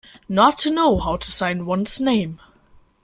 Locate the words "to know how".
0.61-1.17